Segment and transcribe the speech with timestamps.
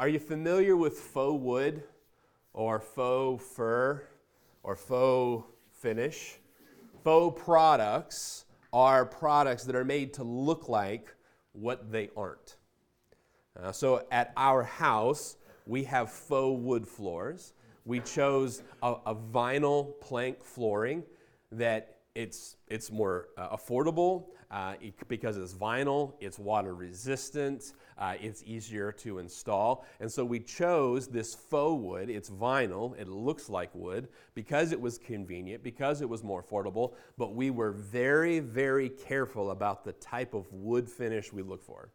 [0.00, 1.82] Are you familiar with faux wood
[2.54, 4.02] or faux fur
[4.62, 6.38] or faux finish?
[7.04, 11.14] Faux products are products that are made to look like
[11.52, 12.56] what they aren't.
[13.62, 17.52] Uh, so at our house, we have faux wood floors.
[17.84, 21.02] We chose a, a vinyl plank flooring
[21.52, 28.14] that it's, it's more uh, affordable uh, it, because it's vinyl, it's water resistant, uh,
[28.20, 29.86] it's easier to install.
[30.00, 32.10] And so we chose this faux wood.
[32.10, 36.94] It's vinyl, it looks like wood because it was convenient, because it was more affordable,
[37.16, 41.90] but we were very, very careful about the type of wood finish we look for.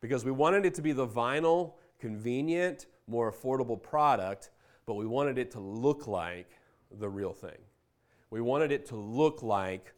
[0.00, 4.50] Because we wanted it to be the vinyl, convenient, more affordable product,
[4.86, 6.50] but we wanted it to look like
[6.98, 7.58] the real thing.
[8.32, 9.92] We wanted it to look like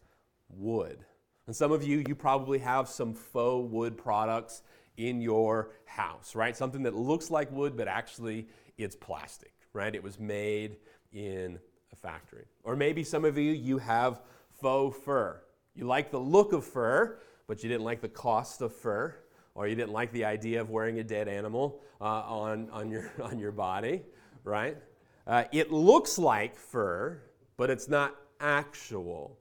[0.49, 0.99] wood.
[1.47, 4.63] And some of you, you probably have some faux wood products
[4.97, 6.57] in your house, right?
[6.57, 9.95] Something that looks like wood, but actually it's plastic, right?
[9.95, 10.79] It was made
[11.13, 11.61] in
[11.93, 12.47] a factory.
[12.65, 14.21] Or maybe some of you, you have
[14.61, 15.41] faux fur.
[15.77, 19.15] You like the look of fur, but you didn't like the cost of fur,
[19.55, 23.13] or you didn't like the idea of wearing a dead animal uh, on, on, your,
[23.23, 24.03] on your body,
[24.43, 24.77] right?
[25.25, 27.21] Uh, it looks like fur,
[27.57, 29.39] but it's not actual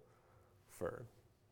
[0.70, 1.04] fur.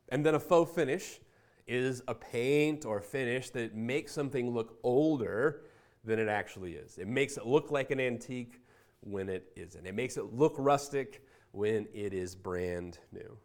[0.10, 1.20] And then a faux finish
[1.68, 5.62] is a paint or finish that makes something look older
[6.04, 6.98] than it actually is.
[6.98, 8.62] It makes it look like an antique
[9.02, 9.86] when it isn't.
[9.86, 13.38] It makes it look rustic when it is brand new.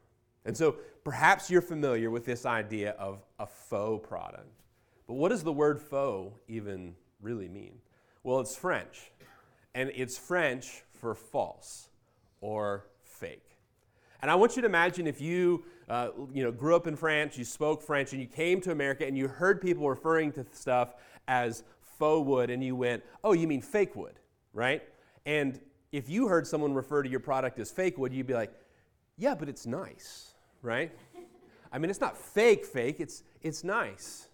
[0.45, 4.63] And so perhaps you're familiar with this idea of a faux product.
[5.07, 7.79] But what does the word faux even really mean?
[8.23, 9.13] Well, it's French,
[9.75, 11.89] and it's French for false
[12.41, 13.46] or fake.
[14.23, 17.37] And I want you to imagine if you, uh, you know, grew up in France,
[17.37, 20.95] you spoke French, and you came to America and you heard people referring to stuff
[21.29, 21.65] as
[21.99, 24.19] faux wood, and you went, oh, you mean fake wood,
[24.53, 24.83] right?
[25.25, 25.59] And
[25.93, 28.53] if you heard someone refer to your product as fake wood, you'd be like,
[29.17, 30.93] yeah, but it's nice, right?
[31.73, 34.29] I mean, it's not fake, fake, it's, it's nice.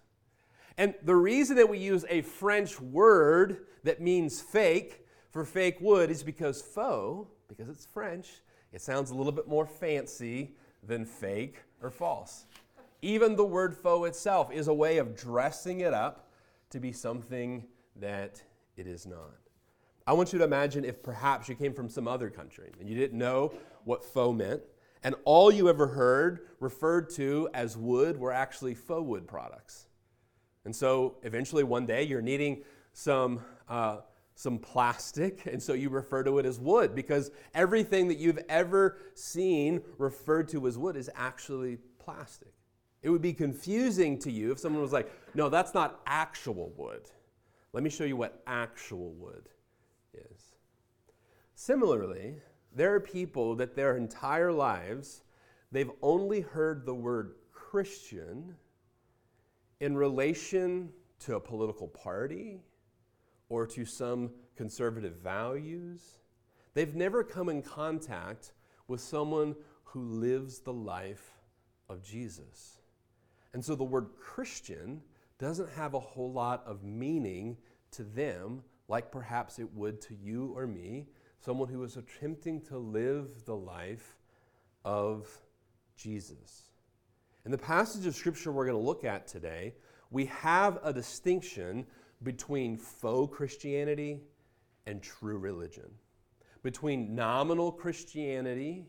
[0.77, 6.09] And the reason that we use a French word that means fake for fake wood
[6.09, 8.29] is because faux, because it's French,
[8.73, 12.45] it sounds a little bit more fancy than fake or false.
[13.01, 16.29] Even the word faux itself is a way of dressing it up
[16.69, 18.41] to be something that
[18.75, 19.37] it is not.
[20.05, 22.95] I want you to imagine if perhaps you came from some other country and you
[22.95, 23.53] didn't know
[23.85, 24.61] what faux meant,
[25.03, 29.87] and all you ever heard referred to as wood were actually faux wood products.
[30.65, 32.63] And so eventually one day you're needing
[32.93, 33.97] some uh,
[34.35, 38.97] some plastic, and so you refer to it as wood because everything that you've ever
[39.13, 42.53] seen referred to as wood is actually plastic.
[43.01, 47.09] It would be confusing to you if someone was like, no, that's not actual wood.
[47.73, 49.49] Let me show you what actual wood
[50.13, 50.55] is.
[51.55, 52.35] Similarly,
[52.75, 55.23] there are people that their entire lives,
[55.71, 58.55] they've only heard the word Christian
[59.79, 60.89] in relation
[61.19, 62.61] to a political party
[63.53, 66.17] or to some conservative values.
[66.73, 68.53] They've never come in contact
[68.87, 71.37] with someone who lives the life
[71.87, 72.79] of Jesus.
[73.53, 75.03] And so the word Christian
[75.37, 77.55] doesn't have a whole lot of meaning
[77.91, 81.05] to them, like perhaps it would to you or me,
[81.39, 84.17] someone who is attempting to live the life
[84.83, 85.27] of
[85.95, 86.63] Jesus.
[87.45, 89.75] In the passage of Scripture we're going to look at today,
[90.09, 91.85] we have a distinction
[92.23, 94.21] between faux Christianity
[94.85, 95.89] and true religion,
[96.61, 98.85] between nominal Christianity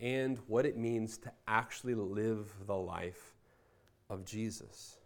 [0.00, 3.36] and what it means to actually live the life
[4.10, 4.98] of Jesus.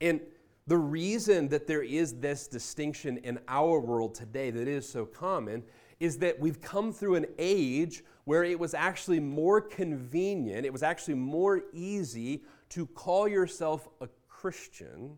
[0.00, 0.20] And
[0.66, 5.64] the reason that there is this distinction in our world today that is so common
[6.00, 10.82] is that we've come through an age where it was actually more convenient, it was
[10.82, 15.16] actually more easy to call yourself a Christian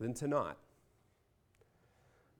[0.00, 0.56] than to not.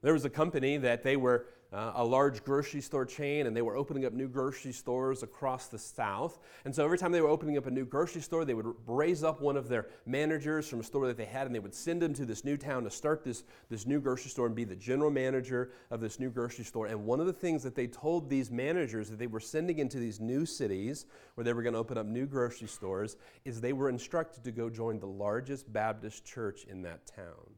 [0.03, 3.63] There was a company that they were uh, a large grocery store chain and they
[3.63, 6.39] were opening up new grocery stores across the South.
[6.65, 9.23] And so every time they were opening up a new grocery store, they would raise
[9.23, 12.03] up one of their managers from a store that they had and they would send
[12.03, 14.75] them to this new town to start this, this new grocery store and be the
[14.75, 16.87] general manager of this new grocery store.
[16.87, 19.99] And one of the things that they told these managers that they were sending into
[19.99, 23.73] these new cities where they were going to open up new grocery stores is they
[23.73, 27.55] were instructed to go join the largest Baptist church in that town.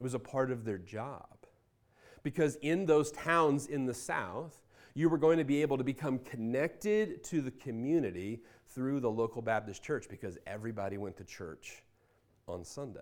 [0.00, 1.37] It was a part of their job.
[2.22, 4.58] Because in those towns in the South,
[4.94, 9.42] you were going to be able to become connected to the community through the local
[9.42, 11.82] Baptist church because everybody went to church
[12.46, 13.00] on Sunday.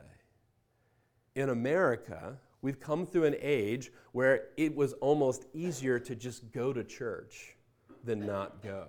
[1.35, 6.73] In America, We've come through an age where it was almost easier to just go
[6.73, 7.55] to church
[8.03, 8.87] than not go.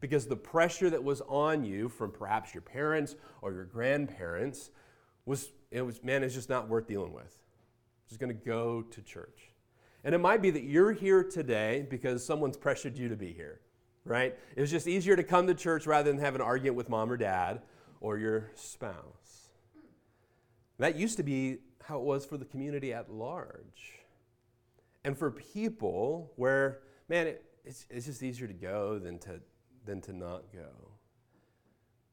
[0.00, 4.70] Because the pressure that was on you from perhaps your parents or your grandparents
[5.24, 7.37] was, it was man, it's just not worth dealing with.
[8.08, 9.50] Just going to go to church.
[10.04, 13.60] And it might be that you're here today because someone's pressured you to be here,
[14.04, 14.34] right?
[14.56, 17.10] It was just easier to come to church rather than have an argument with mom
[17.10, 17.62] or dad
[18.00, 19.50] or your spouse.
[20.78, 23.98] That used to be how it was for the community at large.
[25.04, 29.40] And for people where, man, it, it's, it's just easier to go than to,
[29.84, 30.70] than to not go.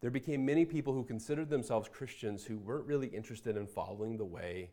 [0.01, 4.25] There became many people who considered themselves Christians who weren't really interested in following the
[4.25, 4.71] way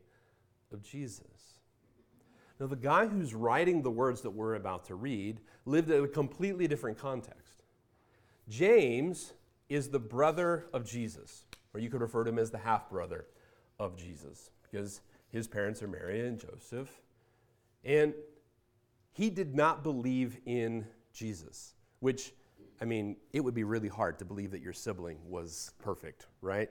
[0.72, 1.26] of Jesus.
[2.60, 6.08] Now, the guy who's writing the words that we're about to read lived in a
[6.08, 7.62] completely different context.
[8.48, 9.32] James
[9.68, 13.26] is the brother of Jesus, or you could refer to him as the half brother
[13.78, 16.90] of Jesus, because his parents are Mary and Joseph.
[17.84, 18.14] And
[19.12, 22.32] he did not believe in Jesus, which,
[22.80, 26.70] I mean, it would be really hard to believe that your sibling was perfect, right?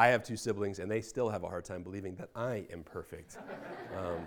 [0.00, 2.82] I have two siblings, and they still have a hard time believing that I am
[2.82, 3.36] perfect.
[3.98, 4.24] Um,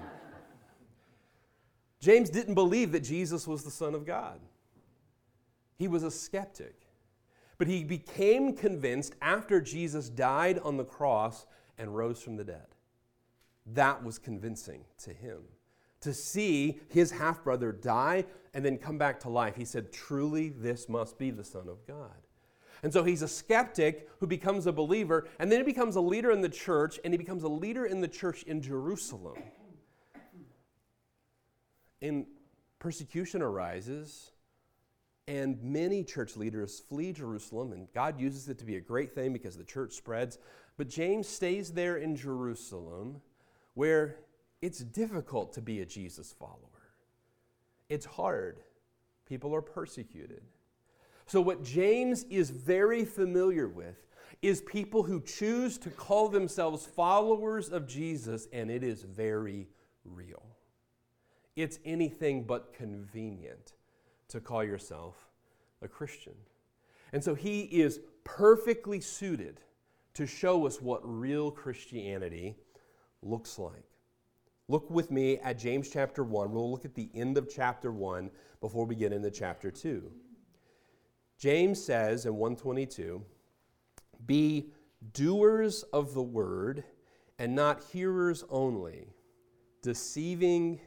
[1.99, 4.41] James didn't believe that Jesus was the Son of God.
[5.77, 6.75] He was a skeptic.
[7.57, 11.45] But he became convinced after Jesus died on the cross
[11.77, 12.67] and rose from the dead.
[13.65, 15.43] That was convincing to him.
[16.01, 20.49] To see his half brother die and then come back to life, he said, Truly,
[20.49, 22.22] this must be the Son of God.
[22.83, 26.31] And so he's a skeptic who becomes a believer, and then he becomes a leader
[26.31, 29.37] in the church, and he becomes a leader in the church in Jerusalem.
[32.01, 32.25] And
[32.79, 34.31] persecution arises,
[35.29, 39.31] and many church leaders flee Jerusalem, and God uses it to be a great thing
[39.31, 40.37] because the church spreads.
[40.75, 43.21] But James stays there in Jerusalem
[43.75, 44.17] where
[44.61, 46.57] it's difficult to be a Jesus follower.
[47.87, 48.59] It's hard.
[49.25, 50.41] People are persecuted.
[51.25, 53.95] So, what James is very familiar with
[54.41, 59.67] is people who choose to call themselves followers of Jesus, and it is very
[60.03, 60.43] real.
[61.55, 63.73] It's anything but convenient
[64.29, 65.15] to call yourself
[65.81, 66.35] a Christian.
[67.13, 69.61] And so, he is perfectly suited
[70.15, 72.55] to show us what real Christianity
[73.21, 73.83] looks like.
[74.67, 76.51] Look with me at James chapter 1.
[76.51, 78.29] We'll look at the end of chapter 1
[78.61, 80.11] before we get into chapter 2.
[81.37, 83.23] James says in 122
[84.25, 84.71] Be
[85.11, 86.83] doers of the word
[87.39, 89.07] and not hearers only,
[89.81, 90.79] deceiving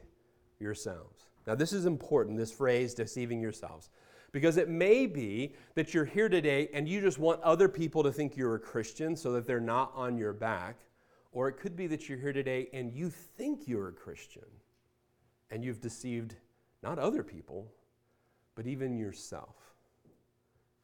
[0.59, 1.25] yourselves.
[1.47, 3.91] Now, this is important, this phrase, deceiving yourselves,
[4.33, 8.13] because it may be that you're here today and you just want other people to
[8.13, 10.81] think you're a Christian so that they're not on your back.
[11.33, 14.47] Or it could be that you're here today and you think you're a Christian
[15.51, 16.35] and you've deceived
[16.83, 17.71] not other people,
[18.55, 19.75] but even yourself.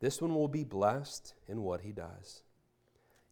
[0.00, 2.42] this one will be blessed in what he does.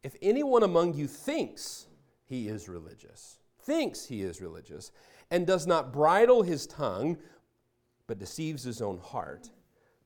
[0.03, 1.87] If anyone among you thinks
[2.27, 4.93] he is religious, thinks he is religious,
[5.31, 7.19] and does not bridle his tongue,
[8.07, 9.51] but deceives his own heart,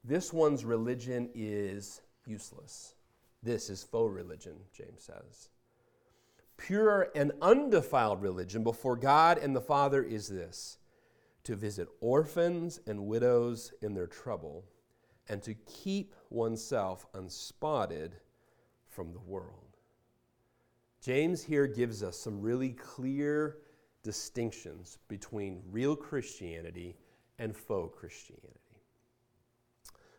[0.05, 2.95] this one's religion is useless.
[3.43, 5.51] This is faux religion, James says.
[6.57, 10.79] Pure and undefiled religion before God and the Father is this
[11.45, 14.65] to visit orphans and widows in their trouble
[15.31, 18.11] and to keep oneself unspotted
[18.89, 19.77] from the world.
[21.01, 23.59] James here gives us some really clear
[24.03, 26.97] distinctions between real Christianity
[27.39, 28.49] and faux Christianity.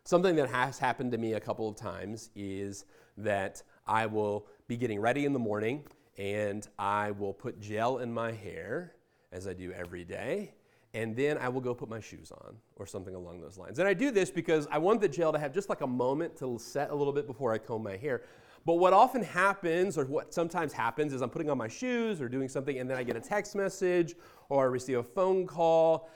[0.04, 2.86] Something that has happened to me a couple of times is
[3.18, 5.84] that I will be getting ready in the morning
[6.16, 8.94] and I will put gel in my hair,
[9.30, 10.54] as I do every day,
[10.94, 13.78] and then I will go put my shoes on or something along those lines.
[13.78, 16.36] And I do this because I want the gel to have just like a moment
[16.38, 18.22] to set a little bit before I comb my hair.
[18.64, 22.28] But what often happens, or what sometimes happens, is I'm putting on my shoes or
[22.28, 24.14] doing something, and then I get a text message
[24.48, 26.08] or I receive a phone call,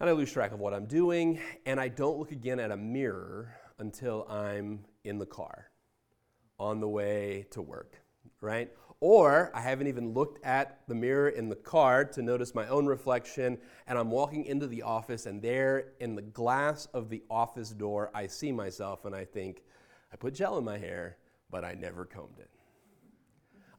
[0.00, 2.76] and I lose track of what I'm doing, and I don't look again at a
[2.76, 5.70] mirror until I'm in the car
[6.58, 8.00] on the way to work,
[8.40, 8.70] right?
[9.00, 12.86] Or I haven't even looked at the mirror in the car to notice my own
[12.86, 17.70] reflection, and I'm walking into the office, and there in the glass of the office
[17.70, 19.62] door, I see myself, and I think,
[20.12, 21.18] I put gel in my hair,
[21.50, 22.50] but I never combed it.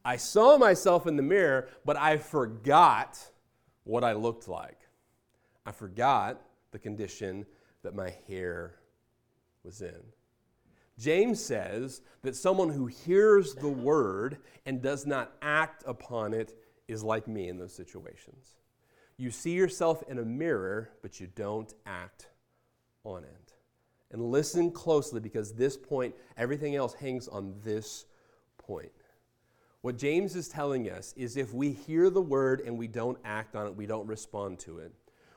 [0.04, 3.18] I saw myself in the mirror, but I forgot
[3.82, 4.78] what I looked like.
[5.64, 7.44] I forgot the condition
[7.82, 8.76] that my hair
[9.64, 10.02] was in.
[10.98, 16.54] James says that someone who hears the word and does not act upon it
[16.88, 18.56] is like me in those situations.
[19.18, 22.28] You see yourself in a mirror, but you don't act
[23.04, 23.54] on it.
[24.10, 28.06] And listen closely because this point, everything else hangs on this
[28.58, 28.92] point.
[29.82, 33.54] What James is telling us is if we hear the word and we don't act
[33.54, 34.92] on it, we don't respond to it,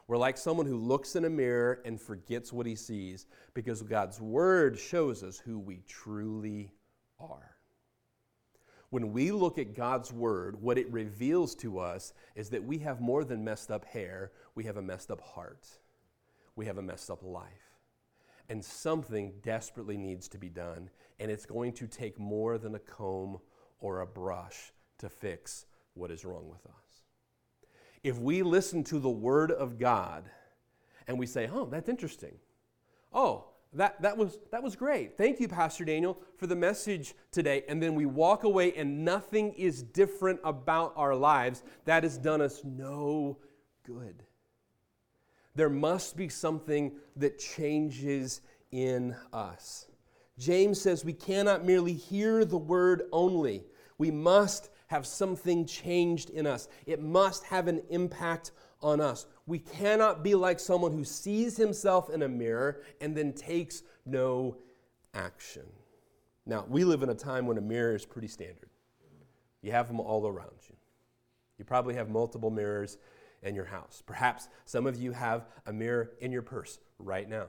[0.09, 4.19] we're like someone who looks in a mirror and forgets what he sees because God's
[4.19, 6.73] word shows us who we truly
[7.19, 7.55] are.
[8.89, 12.99] When we look at God's word, what it reveals to us is that we have
[12.99, 15.67] more than messed up hair, we have a messed up heart,
[16.55, 17.77] we have a messed up life.
[18.49, 20.89] And something desperately needs to be done,
[21.19, 23.37] and it's going to take more than a comb
[23.79, 26.88] or a brush to fix what is wrong with us
[28.03, 30.23] if we listen to the Word of God
[31.07, 32.35] and we say, oh, that's interesting.
[33.13, 35.17] Oh, that, that, was, that was great.
[35.17, 37.63] Thank you, Pastor Daniel, for the message today.
[37.67, 41.63] And then we walk away and nothing is different about our lives.
[41.85, 43.37] That has done us no
[43.85, 44.23] good.
[45.55, 48.41] There must be something that changes
[48.71, 49.87] in us.
[50.37, 53.65] James says we cannot merely hear the word only,
[53.97, 56.67] we must have something changed in us.
[56.85, 59.27] It must have an impact on us.
[59.45, 64.57] We cannot be like someone who sees himself in a mirror and then takes no
[65.13, 65.63] action.
[66.45, 68.69] Now, we live in a time when a mirror is pretty standard.
[69.61, 70.75] You have them all around you.
[71.59, 72.97] You probably have multiple mirrors
[73.43, 74.01] in your house.
[74.05, 77.45] Perhaps some of you have a mirror in your purse right now.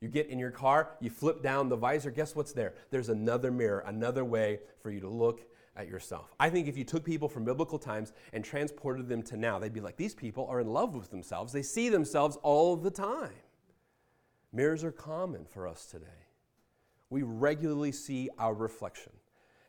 [0.00, 2.74] You get in your car, you flip down the visor, guess what's there?
[2.90, 6.34] There's another mirror, another way for you to look at yourself.
[6.38, 9.72] I think if you took people from biblical times and transported them to now, they'd
[9.72, 11.52] be like, these people are in love with themselves.
[11.52, 13.32] They see themselves all the time.
[14.52, 16.06] Mirrors are common for us today.
[17.10, 19.12] We regularly see our reflection.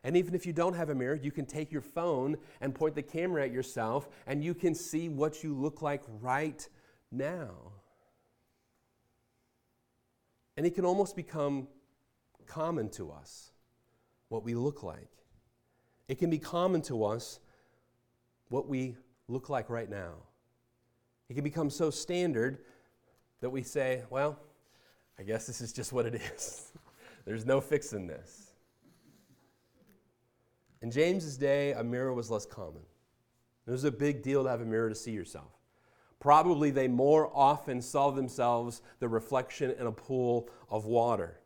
[0.04, 2.94] And even if you don't have a mirror, you can take your phone and point
[2.94, 6.68] the camera at yourself, and you can see what you look like right
[7.10, 7.72] now.
[10.56, 11.66] And it can almost become
[12.46, 13.50] common to us
[14.28, 15.15] what we look like.
[16.08, 17.40] It can be common to us
[18.48, 18.96] what we
[19.28, 20.14] look like right now.
[21.28, 22.58] It can become so standard
[23.40, 24.38] that we say, well,
[25.18, 26.72] I guess this is just what it is.
[27.24, 28.52] There's no fixing this.
[30.82, 32.82] In James's day, a mirror was less common.
[33.66, 35.50] It was a big deal to have a mirror to see yourself.
[36.20, 41.40] Probably they more often saw themselves the reflection in a pool of water.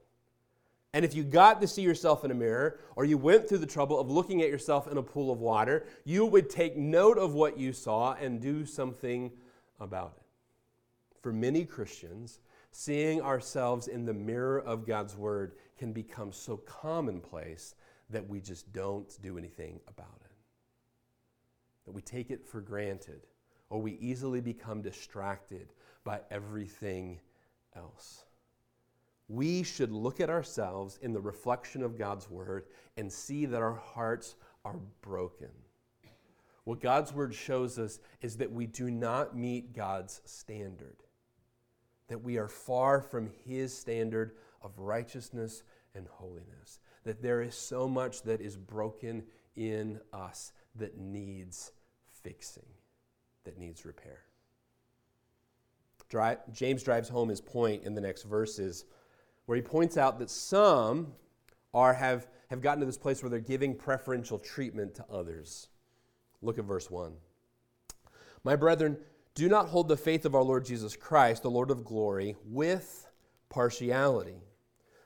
[0.92, 3.66] And if you got to see yourself in a mirror, or you went through the
[3.66, 7.32] trouble of looking at yourself in a pool of water, you would take note of
[7.32, 9.30] what you saw and do something
[9.78, 10.26] about it.
[11.22, 12.40] For many Christians,
[12.72, 17.76] seeing ourselves in the mirror of God's Word can become so commonplace
[18.10, 20.30] that we just don't do anything about it.
[21.84, 23.26] That we take it for granted,
[23.68, 27.20] or we easily become distracted by everything
[27.76, 28.24] else
[29.30, 32.64] we should look at ourselves in the reflection of God's word
[32.96, 34.34] and see that our hearts
[34.64, 35.50] are broken.
[36.64, 40.96] What God's word shows us is that we do not meet God's standard,
[42.08, 44.32] that we are far from his standard
[44.62, 45.62] of righteousness
[45.94, 49.22] and holiness, that there is so much that is broken
[49.54, 51.70] in us that needs
[52.24, 52.66] fixing,
[53.44, 54.24] that needs repair.
[56.52, 58.86] James drives home his point in the next verses
[59.50, 61.08] where he points out that some
[61.74, 65.66] are, have, have gotten to this place where they're giving preferential treatment to others.
[66.40, 67.12] Look at verse 1.
[68.44, 68.96] My brethren,
[69.34, 73.08] do not hold the faith of our Lord Jesus Christ, the Lord of glory, with
[73.48, 74.36] partiality.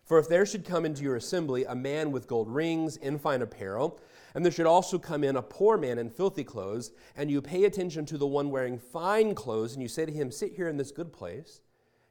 [0.04, 3.40] For if there should come into your assembly a man with gold rings in fine
[3.40, 3.98] apparel,
[4.34, 7.64] and there should also come in a poor man in filthy clothes, and you pay
[7.64, 10.76] attention to the one wearing fine clothes, and you say to him, Sit here in
[10.76, 11.62] this good place,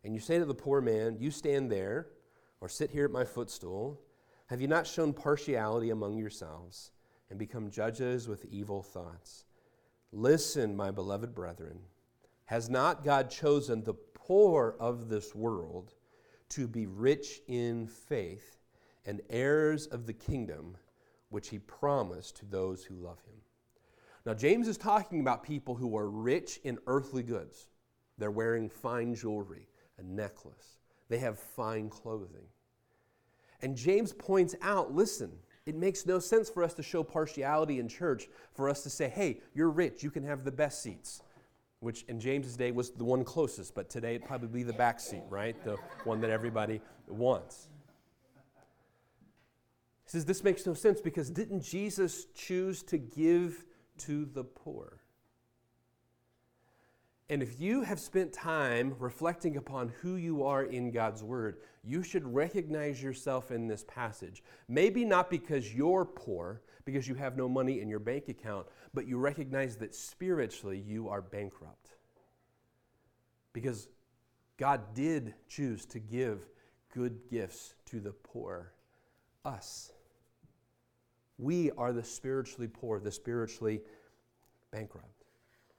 [0.03, 2.07] and you say to the poor man, You stand there,
[2.63, 3.99] or sit here at my footstool?
[4.45, 6.91] Have you not shown partiality among yourselves
[7.29, 9.43] and become judges with evil thoughts?
[10.13, 11.77] Listen, my beloved brethren.
[12.45, 15.95] Has not God chosen the poor of this world
[16.49, 18.59] to be rich in faith
[19.05, 20.77] and heirs of the kingdom
[21.31, 23.41] which he promised to those who love him.
[24.25, 27.67] Now, James is talking about people who are rich in earthly goods.
[28.17, 29.67] They're wearing fine jewelry,
[29.97, 30.77] a necklace,
[31.13, 32.47] they have fine clothing.
[33.61, 35.31] And James points out listen,
[35.67, 39.09] it makes no sense for us to show partiality in church, for us to say,
[39.09, 41.21] hey, you're rich, you can have the best seats,
[41.81, 44.99] which in James's day was the one closest, but today it'd probably be the back
[44.99, 45.63] seat, right?
[45.63, 47.67] The one that everybody wants.
[50.05, 53.65] He says, this makes no sense because didn't Jesus choose to give
[53.99, 55.02] to the poor?
[57.29, 62.03] And if you have spent time reflecting upon who you are in God's Word, you
[62.03, 64.43] should recognize yourself in this passage.
[64.67, 69.07] Maybe not because you're poor, because you have no money in your bank account, but
[69.07, 71.91] you recognize that spiritually you are bankrupt.
[73.53, 73.87] Because
[74.57, 76.49] God did choose to give
[76.93, 78.73] good gifts to the poor,
[79.45, 79.91] us.
[81.37, 83.81] We are the spiritually poor, the spiritually
[84.71, 85.12] bankrupt.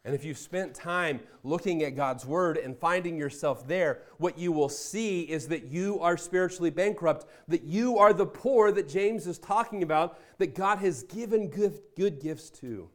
[0.04, 4.52] And if you've spent time looking at God's Word and finding yourself there, what you
[4.52, 9.26] will see is that you are spiritually bankrupt, that you are the poor that James
[9.26, 12.90] is talking about, that God has given good, good gifts to.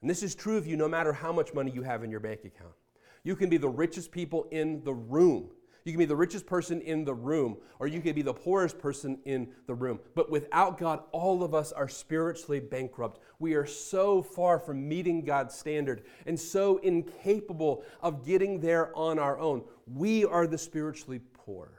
[0.00, 2.20] And this is true of you no matter how much money you have in your
[2.20, 2.74] bank account.
[3.22, 5.50] You can be the richest people in the room,
[5.86, 8.76] you can be the richest person in the room, or you can be the poorest
[8.76, 10.00] person in the room.
[10.16, 13.20] But without God, all of us are spiritually bankrupt.
[13.38, 19.20] We are so far from meeting God's standard and so incapable of getting there on
[19.20, 19.62] our own.
[19.86, 21.70] We are the spiritually poor,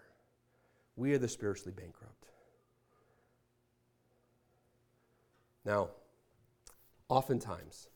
[0.96, 2.14] we are the spiritually bankrupt.
[5.66, 5.90] Now,
[7.10, 7.90] oftentimes,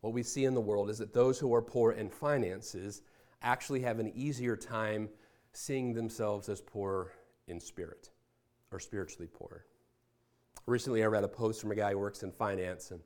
[0.00, 3.02] what we see in the world is that those who are poor in finances
[3.42, 5.08] actually have an easier time
[5.56, 7.12] seeing themselves as poor
[7.48, 8.10] in spirit
[8.70, 9.64] or spiritually poor.
[10.66, 13.00] Recently, I read a post from a guy who works in finance, and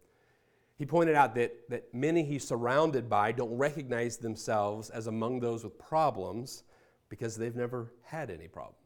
[0.77, 5.62] he pointed out that, that many he's surrounded by don't recognize themselves as among those
[5.62, 6.64] with problems
[7.09, 8.79] because they've never had any problems.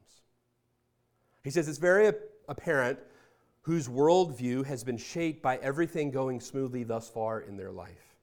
[1.42, 2.12] He says it's very
[2.48, 2.98] apparent
[3.62, 8.16] whose worldview has been shaped by everything going smoothly thus far in their life.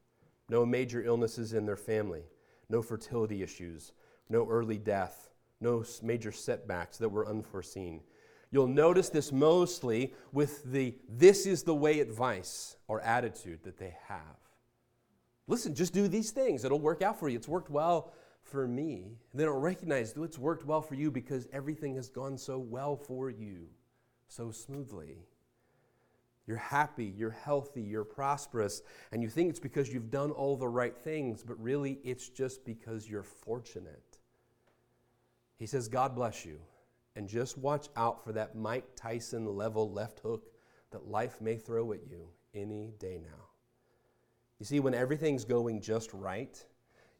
[0.48, 2.22] No major illnesses in their family,
[2.68, 3.92] no fertility issues,
[4.28, 5.31] no early death,
[5.62, 8.00] no major setbacks that were unforeseen.
[8.50, 13.96] You'll notice this mostly with the this is the way advice or attitude that they
[14.08, 14.36] have.
[15.46, 16.64] Listen, just do these things.
[16.64, 17.36] It'll work out for you.
[17.36, 19.16] It's worked well for me.
[19.32, 23.30] They don't recognize it's worked well for you because everything has gone so well for
[23.30, 23.68] you,
[24.28, 25.16] so smoothly.
[26.46, 30.68] You're happy, you're healthy, you're prosperous, and you think it's because you've done all the
[30.68, 34.18] right things, but really it's just because you're fortunate.
[35.62, 36.58] He says, God bless you.
[37.14, 40.50] And just watch out for that Mike Tyson level left hook
[40.90, 43.44] that life may throw at you any day now.
[44.58, 46.60] You see, when everything's going just right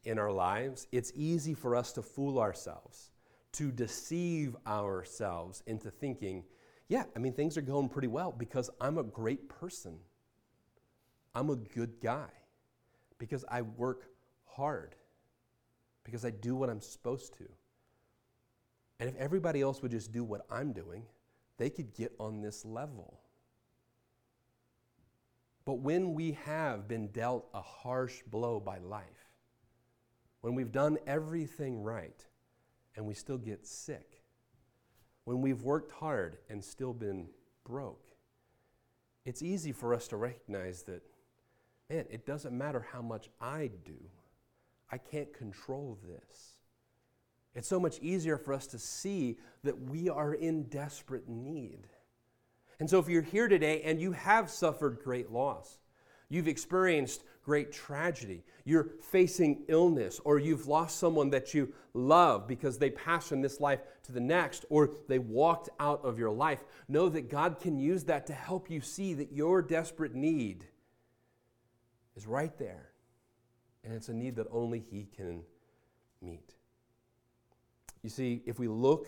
[0.03, 3.11] in our lives, it's easy for us to fool ourselves,
[3.53, 6.43] to deceive ourselves into thinking,
[6.89, 9.95] yeah, I mean, things are going pretty well because I'm a great person.
[11.33, 12.27] I'm a good guy
[13.19, 14.09] because I work
[14.43, 14.97] hard,
[16.03, 17.45] because I do what I'm supposed to.
[19.03, 21.03] And if everybody else would just do what I'm doing,
[21.57, 23.19] they could get on this level.
[25.65, 29.03] But when we have been dealt a harsh blow by life,
[30.39, 32.25] when we've done everything right
[32.95, 34.23] and we still get sick,
[35.25, 37.27] when we've worked hard and still been
[37.65, 38.07] broke,
[39.25, 41.03] it's easy for us to recognize that,
[41.89, 43.99] man, it doesn't matter how much I do,
[44.89, 46.53] I can't control this.
[47.55, 51.87] It's so much easier for us to see that we are in desperate need.
[52.79, 55.77] And so, if you're here today and you have suffered great loss,
[56.29, 62.77] you've experienced great tragedy, you're facing illness, or you've lost someone that you love because
[62.77, 66.63] they passed from this life to the next, or they walked out of your life,
[66.87, 70.65] know that God can use that to help you see that your desperate need
[72.15, 72.89] is right there.
[73.83, 75.43] And it's a need that only He can
[76.21, 76.55] meet.
[78.03, 79.07] You see, if we look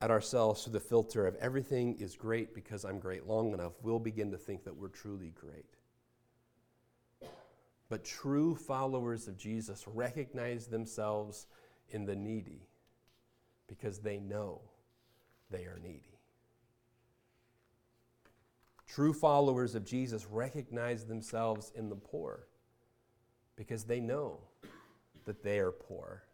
[0.00, 3.98] at ourselves through the filter of everything is great because I'm great long enough, we'll
[3.98, 5.76] begin to think that we're truly great.
[7.88, 11.48] But true followers of Jesus recognize themselves
[11.90, 12.68] in the needy
[13.66, 14.60] because they know
[15.50, 16.20] they are needy.
[18.86, 22.46] True followers of Jesus recognize themselves in the poor
[23.56, 24.38] because they know
[25.24, 26.24] that they are poor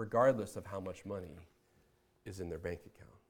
[0.00, 1.36] regardless of how much money
[2.24, 3.20] is in their bank account.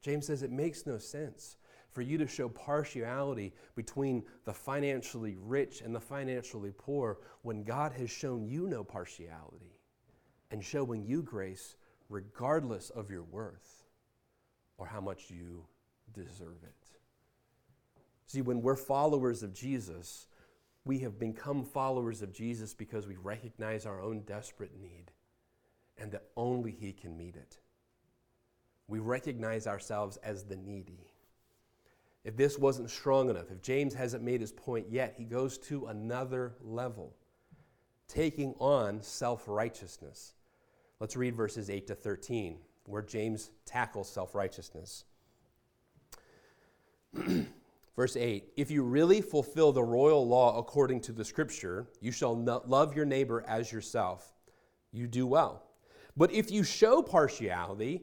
[0.00, 1.58] James says it makes no sense
[1.90, 7.92] for you to show partiality between the financially rich and the financially poor when God
[7.92, 9.78] has shown you no partiality
[10.50, 11.76] and showing you grace
[12.08, 13.84] regardless of your worth
[14.78, 15.66] or how much you
[16.14, 16.88] deserve it.
[18.24, 20.26] See, when we're followers of Jesus,
[20.86, 25.10] we have become followers of Jesus because we recognize our own desperate need
[26.00, 27.58] and that only He can meet it.
[28.86, 31.12] We recognize ourselves as the needy.
[32.24, 35.86] If this wasn't strong enough, if James hasn't made his point yet, he goes to
[35.86, 37.14] another level,
[38.08, 40.34] taking on self righteousness.
[41.00, 45.04] Let's read verses 8 to 13, where James tackles self righteousness.
[47.96, 52.36] Verse 8 If you really fulfill the royal law according to the scripture, you shall
[52.36, 54.34] love your neighbor as yourself,
[54.92, 55.67] you do well.
[56.18, 58.02] But if you show partiality,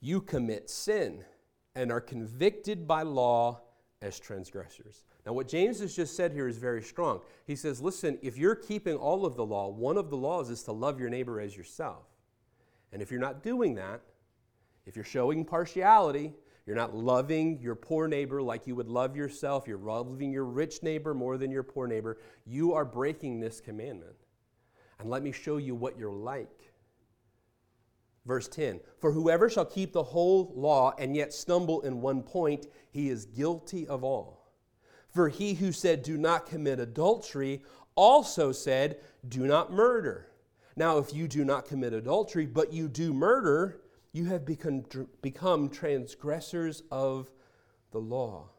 [0.00, 1.24] you commit sin
[1.74, 3.62] and are convicted by law
[4.02, 5.02] as transgressors.
[5.24, 7.22] Now, what James has just said here is very strong.
[7.46, 10.62] He says, Listen, if you're keeping all of the law, one of the laws is
[10.64, 12.04] to love your neighbor as yourself.
[12.92, 14.02] And if you're not doing that,
[14.84, 16.34] if you're showing partiality,
[16.66, 20.82] you're not loving your poor neighbor like you would love yourself, you're loving your rich
[20.82, 24.16] neighbor more than your poor neighbor, you are breaking this commandment.
[24.98, 26.57] And let me show you what you're like.
[28.26, 32.66] Verse 10 For whoever shall keep the whole law and yet stumble in one point,
[32.90, 34.52] he is guilty of all.
[35.08, 37.62] For he who said, Do not commit adultery,
[37.94, 40.28] also said, Do not murder.
[40.76, 43.80] Now, if you do not commit adultery, but you do murder,
[44.12, 44.84] you have become,
[45.22, 47.30] become transgressors of
[47.90, 48.50] the law.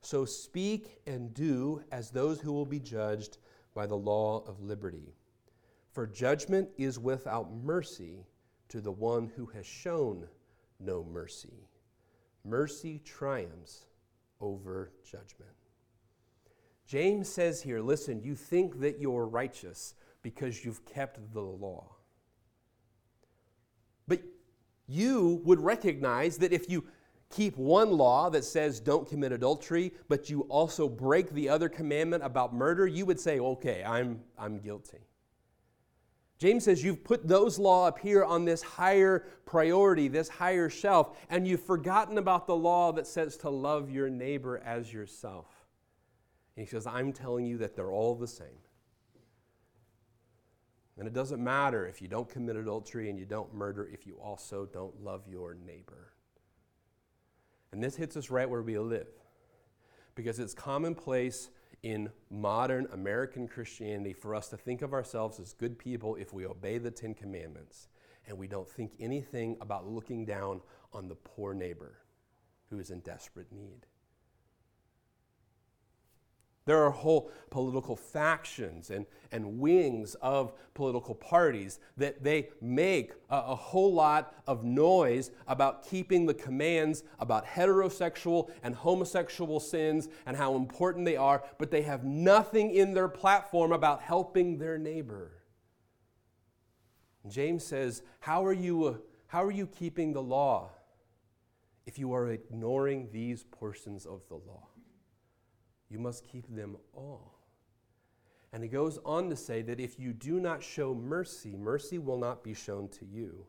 [0.00, 3.38] So speak and do as those who will be judged
[3.74, 5.14] by the law of liberty.
[5.92, 8.26] For judgment is without mercy
[8.68, 10.26] to the one who has shown
[10.80, 11.68] no mercy.
[12.44, 13.86] Mercy triumphs
[14.40, 15.50] over judgment.
[16.86, 21.96] James says here listen, you think that you're righteous because you've kept the law.
[24.06, 24.20] But
[24.86, 26.84] you would recognize that if you
[27.30, 32.22] keep one law that says don't commit adultery, but you also break the other commandment
[32.22, 34.98] about murder, you would say, okay, I'm, I'm guilty.
[36.38, 41.18] James says you've put those law up here on this higher priority, this higher shelf,
[41.30, 45.46] and you've forgotten about the law that says to love your neighbor as yourself.
[46.54, 48.58] And he says, I'm telling you that they're all the same.
[50.98, 54.14] And it doesn't matter if you don't commit adultery and you don't murder if you
[54.14, 56.12] also don't love your neighbor.
[57.72, 59.08] And this hits us right where we live
[60.14, 61.50] because it's commonplace
[61.86, 66.44] in modern American Christianity for us to think of ourselves as good people if we
[66.44, 67.86] obey the Ten Commandments
[68.26, 70.60] and we don't think anything about looking down
[70.92, 71.98] on the poor neighbor
[72.70, 73.86] who is in desperate need.
[76.66, 83.36] There are whole political factions and, and wings of political parties that they make a,
[83.36, 90.36] a, whole lot of noise about keeping the commands about heterosexual and homosexual sins and
[90.36, 95.30] how important they are, but they have nothing in their platform about helping their neighbor.
[97.28, 98.94] James says, How are you, uh,
[99.28, 100.70] how are you keeping the law
[101.86, 104.66] if you are ignoring these portions of the law?
[105.88, 107.36] You must keep them all.
[108.52, 112.18] And he goes on to say that if you do not show mercy, mercy will
[112.18, 113.44] not be shown to you.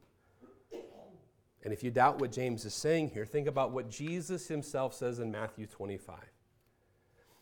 [1.63, 5.19] And if you doubt what James is saying here, think about what Jesus himself says
[5.19, 6.15] in Matthew 25.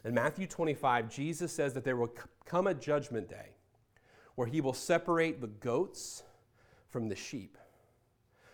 [0.04, 2.14] In Matthew 25, Jesus says that there will
[2.46, 3.56] come a judgment day
[4.36, 6.24] where he will separate the goats
[6.88, 7.58] from the sheep.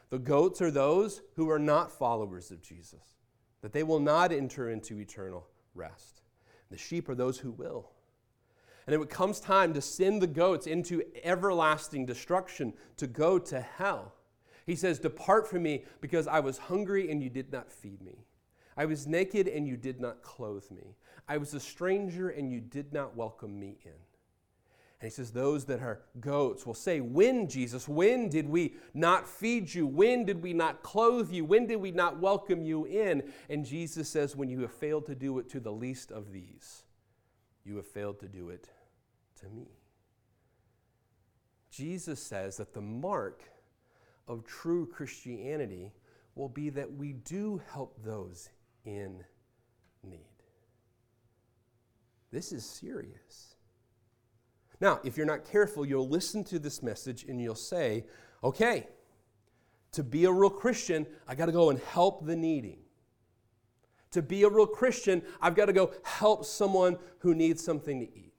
[0.10, 3.18] The goats are those who are not followers of Jesus,
[3.62, 6.21] that they will not enter into eternal rest.
[6.72, 7.92] The sheep are those who will.
[8.88, 14.16] And it comes time to send the goats into everlasting destruction, to go to hell.
[14.66, 18.26] He says, Depart from me because I was hungry and you did not feed me.
[18.76, 20.96] I was naked and you did not clothe me.
[21.28, 23.92] I was a stranger and you did not welcome me in.
[25.02, 29.28] And he says, Those that are goats will say, When, Jesus, when did we not
[29.28, 29.88] feed you?
[29.88, 31.44] When did we not clothe you?
[31.44, 33.24] When did we not welcome you in?
[33.50, 36.84] And Jesus says, When you have failed to do it to the least of these,
[37.66, 38.70] you have failed to do it
[39.40, 39.70] to me.
[41.72, 43.42] Jesus says that the mark
[44.28, 45.94] of true Christianity
[46.36, 48.50] will be that we do help those
[48.86, 49.24] in
[50.04, 50.20] need.
[52.32, 53.51] This is serious.
[54.82, 58.04] Now, if you're not careful, you'll listen to this message and you'll say,
[58.44, 58.88] okay,
[59.92, 62.80] to be a real Christian, I got to go and help the needy.
[64.12, 68.06] To be a real Christian, I've got to go help someone who needs something to
[68.06, 68.34] eat.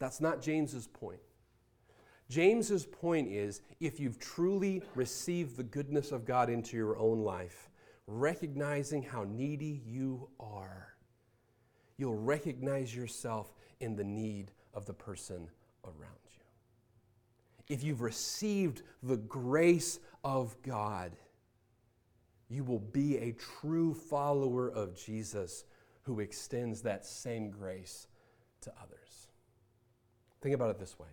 [0.00, 1.20] That's not James's point.
[2.28, 7.70] James's point is if you've truly received the goodness of God into your own life,
[8.06, 10.94] recognizing how needy you are,
[11.96, 15.48] you'll recognize yourself in the need of the person
[15.84, 17.74] around you.
[17.74, 21.12] If you've received the grace of God,
[22.48, 25.64] you will be a true follower of Jesus
[26.02, 28.08] who extends that same grace
[28.62, 29.28] to others.
[30.40, 31.08] Think about it this way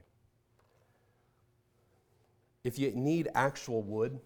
[2.64, 4.20] if you need actual wood,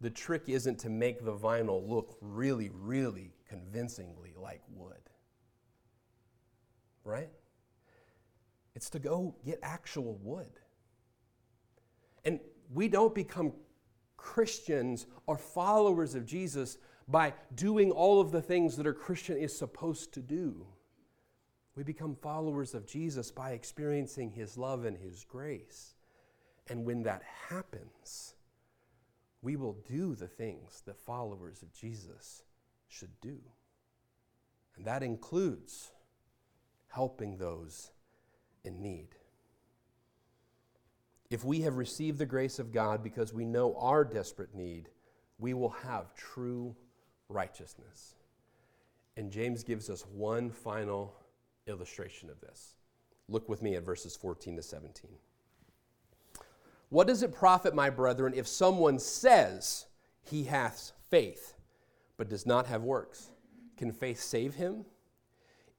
[0.00, 4.94] the trick isn't to make the vinyl look really, really convincingly like wood.
[7.04, 7.28] Right?
[8.80, 10.58] It's to go get actual wood.
[12.24, 12.40] And
[12.72, 13.52] we don't become
[14.16, 19.54] Christians or followers of Jesus by doing all of the things that a Christian is
[19.54, 20.66] supposed to do.
[21.74, 25.94] We become followers of Jesus by experiencing his love and his grace.
[26.70, 28.32] And when that happens,
[29.42, 32.44] we will do the things that followers of Jesus
[32.88, 33.40] should do.
[34.74, 35.92] And that includes
[36.88, 37.90] helping those
[38.64, 39.08] in need.
[41.30, 44.88] If we have received the grace of God because we know our desperate need,
[45.38, 46.74] we will have true
[47.28, 48.16] righteousness.
[49.16, 51.14] And James gives us one final
[51.66, 52.74] illustration of this.
[53.28, 55.10] Look with me at verses 14 to 17.
[56.88, 59.86] What does it profit, my brethren, if someone says
[60.22, 61.54] he hath faith,
[62.16, 63.30] but does not have works?
[63.76, 64.84] Can faith save him?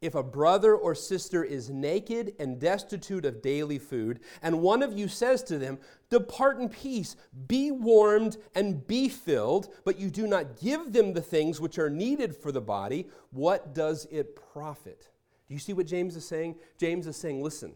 [0.02, 4.98] If a brother or sister is naked and destitute of daily food, and one of
[4.98, 5.78] you says to them,
[6.10, 7.16] Depart in peace,
[7.48, 11.90] be warmed and be filled, but you do not give them the things which are
[11.90, 15.08] needed for the body, what does it profit?
[15.48, 16.56] Do you see what James is saying?
[16.80, 17.74] James is saying, Listen,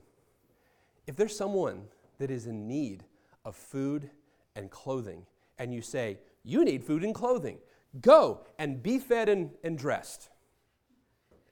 [1.05, 1.83] if there's someone
[2.17, 3.03] that is in need
[3.45, 4.09] of food
[4.55, 5.27] and clothing,
[5.59, 7.59] and you say, You need food and clothing,
[8.01, 10.29] go and be fed and, and dressed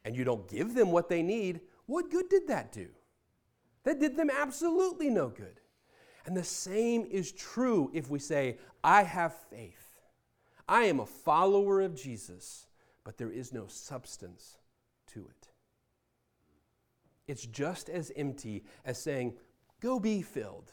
[0.06, 2.88] and you don't give them what they need, what good did that do?
[3.84, 5.60] That did them absolutely no good.
[6.26, 10.00] And the same is true if we say, I have faith.
[10.68, 12.68] I am a follower of Jesus,
[13.04, 14.58] but there is no substance
[15.14, 15.50] to it.
[17.28, 19.34] It's just as empty as saying,
[19.82, 20.72] Go be filled,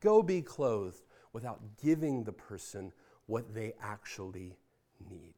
[0.00, 2.92] go be clothed, without giving the person
[3.26, 4.56] what they actually
[5.10, 5.33] need.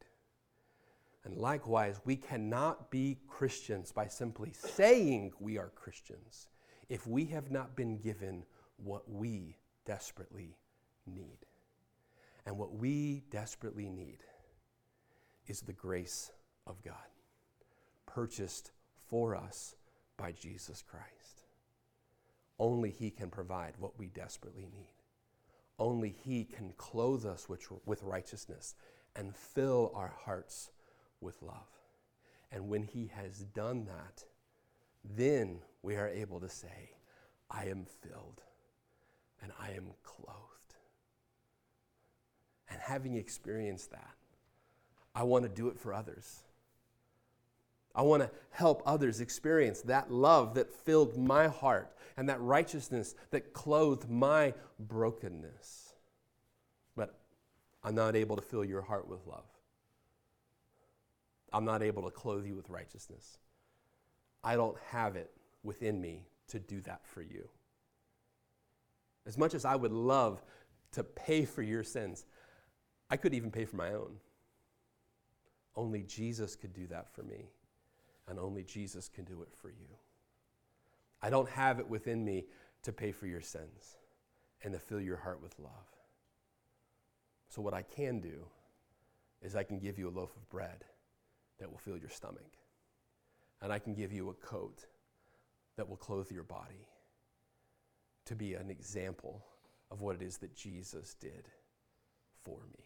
[1.27, 6.47] And likewise, we cannot be Christians by simply saying we are Christians
[6.89, 8.45] if we have not been given
[8.77, 10.57] what we desperately
[11.05, 11.39] need.
[12.47, 14.19] And what we desperately need
[15.49, 16.31] is the grace
[16.65, 16.95] of God,
[18.07, 18.71] purchased
[19.09, 19.75] for us
[20.17, 21.47] by Jesus Christ.
[22.61, 24.95] Only He can provide what we desperately need.
[25.77, 28.77] Only He can clothe us with, righteousness
[29.17, 30.71] and fill our hearts
[31.27, 31.69] with love.
[32.51, 34.25] And when He has done that,
[35.05, 36.93] then we are able to say,
[37.51, 38.41] I am filled
[39.43, 40.75] and I am clothed.
[42.71, 44.15] And having experienced that,
[45.15, 46.43] I want to do it for others.
[47.95, 53.15] I want to help others experience that love that filled my heart and that righteousness
[53.31, 55.95] that clothed my brokenness.
[56.95, 57.19] But
[57.83, 59.45] I'm not able to fill your heart with love.
[61.57, 63.38] I'm not able to clothe you with righteousness.
[64.45, 65.31] I don't have it
[65.62, 67.49] within me to do that for you.
[69.25, 70.42] As much as I would love
[70.92, 72.27] to pay for your sins,
[73.09, 74.16] I could even pay for my own.
[75.75, 77.49] Only Jesus could do that for me,
[78.29, 79.97] and only Jesus can do it for you.
[81.23, 82.45] I don't have it within me
[82.83, 83.97] to pay for your sins
[84.62, 85.71] and to fill your heart with love.
[87.49, 88.45] So, what I can do
[89.40, 90.85] is I can give you a loaf of bread
[91.59, 92.57] that will fill your stomach.
[93.62, 94.87] And I can give you a coat
[95.77, 96.88] that will clothe your body
[98.27, 99.45] to be an example
[99.90, 101.49] of what it is that Jesus did
[102.45, 102.85] for me.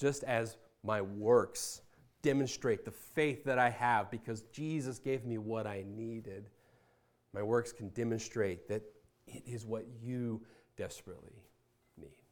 [0.00, 1.82] Just as my works
[2.22, 6.48] demonstrate the faith that I have because Jesus gave me what I needed,
[7.32, 8.82] my works can demonstrate that
[9.26, 10.42] it is what you
[10.76, 11.44] desperately
[11.98, 12.22] need.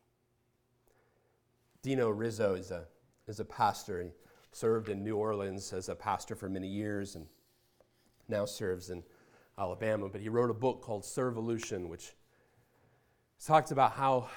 [1.83, 2.85] Dino Rizzo is a,
[3.27, 4.13] is a pastor
[4.53, 7.27] served in New Orleans as a pastor for many years and
[8.29, 9.03] now serves in
[9.59, 10.09] Alabama.
[10.09, 12.13] But he wrote a book called Servolution, which
[13.45, 14.29] talks about how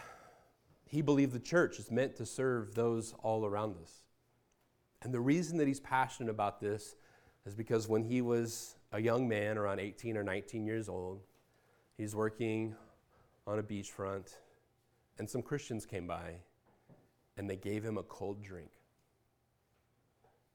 [0.85, 4.03] he believed the church is meant to serve those all around us.
[5.01, 6.95] And the reason that he's passionate about this
[7.45, 11.21] is because when he was a young man, around 18 or 19 years old,
[11.97, 12.75] he's working
[13.45, 14.33] on a beachfront,
[15.19, 16.37] and some Christians came by
[17.37, 18.71] and they gave him a cold drink.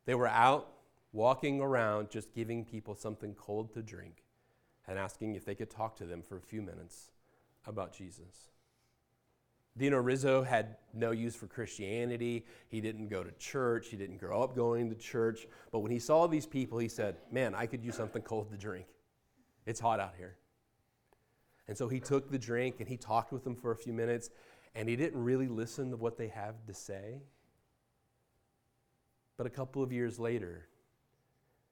[0.06, 0.72] They were out
[1.12, 4.24] walking around just giving people something cold to drink
[4.86, 7.10] and asking if they could talk to them for a few minutes
[7.66, 8.50] about Jesus.
[9.76, 12.44] Dino Rizzo had no use for Christianity.
[12.68, 13.88] He didn't go to church.
[13.88, 15.46] He didn't grow up going to church.
[15.70, 18.56] But when he saw these people, he said, Man, I could use something cold to
[18.56, 18.86] drink.
[19.66, 20.36] It's hot out here.
[21.68, 24.30] And so he took the drink and he talked with them for a few minutes,
[24.74, 27.20] and he didn't really listen to what they have to say.
[29.40, 30.66] But a couple of years later,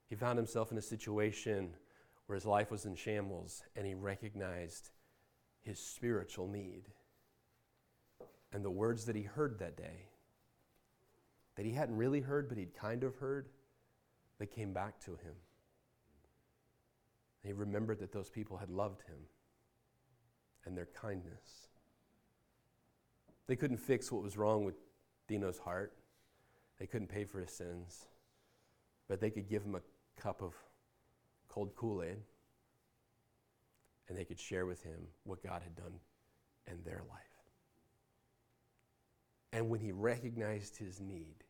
[0.07, 1.75] he found himself in a situation
[2.25, 4.89] where his life was in shambles and he recognized
[5.61, 6.85] his spiritual need.
[8.51, 10.07] And the words that he heard that day,
[11.57, 13.49] that he hadn't really heard, but he'd kind of heard,
[14.39, 15.35] they came back to him.
[17.43, 19.27] He remembered that those people had loved him
[20.65, 21.67] and their kindness.
[23.45, 24.73] They couldn't fix what was wrong with
[25.27, 25.93] Dino's heart,
[26.79, 28.05] they couldn't pay for his sins,
[29.07, 29.81] but they could give him a
[30.21, 30.53] cup of
[31.49, 32.17] cold Kool Aid
[34.07, 35.93] and they could share with him what God had done
[36.67, 37.19] in their life.
[39.51, 41.43] And when he recognized his need,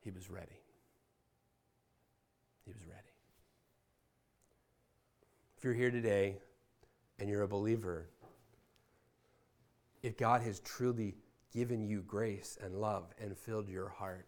[0.00, 0.60] he was ready.
[2.64, 3.00] He was ready.
[5.56, 6.38] If you're here today
[7.18, 8.08] and you're a believer,
[10.02, 11.14] if God has truly
[11.54, 14.26] given you grace and love and filled your heart,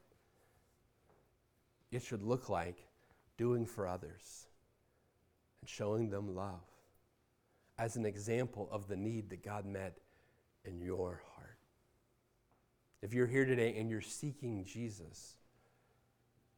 [1.90, 2.86] it should look like
[3.36, 4.46] doing for others
[5.60, 6.62] and showing them love
[7.78, 9.98] as an example of the need that God met
[10.64, 11.58] in your heart.
[13.02, 15.36] If you're here today and you're seeking Jesus,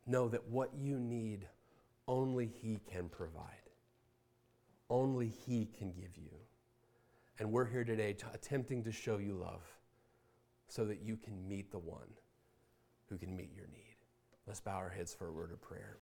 [0.07, 1.46] know that what you need,
[2.07, 3.44] only He can provide.
[4.88, 6.31] Only He can give you.
[7.38, 9.62] And we're here today to, attempting to show you love
[10.68, 12.09] so that you can meet the one
[13.09, 13.96] who can meet your need.
[14.46, 15.96] Let's bow our heads for a word of prayer.